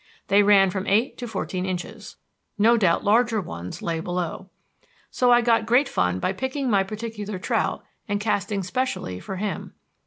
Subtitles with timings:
[0.29, 2.15] They ran from eight to fourteen inches.
[2.57, 4.49] No doubt larger ones lay below.
[5.11, 9.75] So I got great fun by picking my particular trout and casting specially for him.